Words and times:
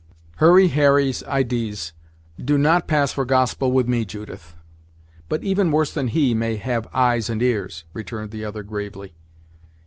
"Hurry 0.37 0.69
Harry's 0.69 1.23
idees 1.25 1.93
do 2.43 2.57
not 2.57 2.87
pass 2.87 3.13
for 3.13 3.23
gospel 3.23 3.71
with 3.71 3.87
me, 3.87 4.03
Judith; 4.03 4.55
but 5.29 5.43
even 5.43 5.69
worse 5.71 5.93
than 5.93 6.07
he 6.07 6.33
may 6.33 6.55
have 6.55 6.87
eyes 6.91 7.29
and 7.29 7.39
ears," 7.39 7.83
returned 7.93 8.31
the 8.31 8.43
other 8.43 8.63
gravely. 8.63 9.13